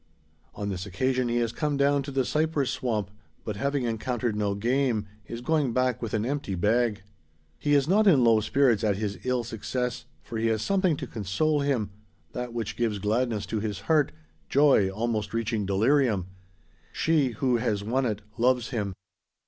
[0.55, 3.11] On this occasion he has come down to the cypress swamp;
[3.45, 7.03] but, having encountered no game, is going back with an empty bag.
[7.59, 11.05] He is not in low spirits at his ill success; for he has something to
[11.05, 11.91] console him
[12.31, 14.11] that which gives gladness to his heart
[14.49, 16.25] joy almost reaching delirium.
[16.91, 18.95] She, who has won it, loves him.